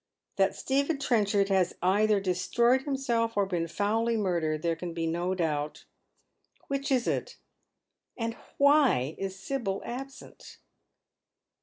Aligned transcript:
That 0.37 0.55
Stephen 0.55 0.97
Trenchard 0.97 1.49
has 1.49 1.75
either 1.83 2.19
destroyed 2.19 2.81
himself 2.85 3.37
or 3.37 3.45
been 3.45 3.67
foully 3.67 4.17
murdered 4.17 4.63
there 4.63 4.75
can 4.75 4.95
be 4.95 5.05
no 5.05 5.35
doubt. 5.35 5.85
Which 6.69 6.91
is 6.91 7.07
it? 7.07 7.37
And 8.17 8.33
why 8.57 9.13
is 9.19 9.37
Sibyl 9.37 9.79
absent 9.85 10.57